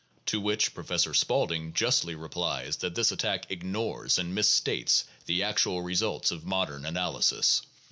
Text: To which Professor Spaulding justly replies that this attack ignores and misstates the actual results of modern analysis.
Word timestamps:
To 0.25 0.41
which 0.41 0.73
Professor 0.73 1.13
Spaulding 1.13 1.73
justly 1.75 2.15
replies 2.15 2.77
that 2.77 2.95
this 2.95 3.11
attack 3.11 3.51
ignores 3.51 4.17
and 4.17 4.35
misstates 4.35 5.03
the 5.27 5.43
actual 5.43 5.83
results 5.83 6.31
of 6.31 6.43
modern 6.43 6.87
analysis. 6.87 7.61